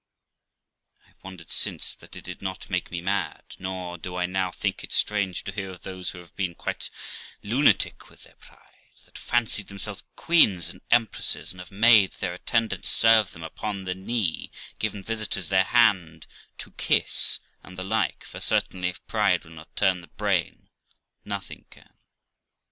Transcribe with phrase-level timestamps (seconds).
[1.05, 4.49] I have wondered since that it did not make me mad; nor do I now
[4.49, 6.89] think it strange to hear of those who have been quite
[7.43, 12.89] lunatic with their pride, that fancied themselves queens and empresses, and have made their attendants
[12.89, 16.25] serve them upon the knee, given visitors their hand
[16.57, 20.71] to kiss, and the like; for certainly, if pride will not turn the brain,
[21.23, 21.93] nothing can.